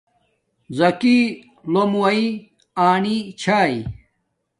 زَکی 0.77 1.17
لومُوائ 1.73 2.21
آنی 2.87 3.17
چھݳئ 3.41 3.75